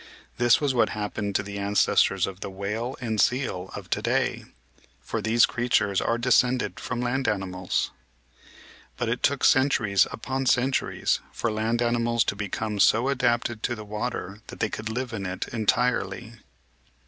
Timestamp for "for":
4.99-5.21, 11.31-11.51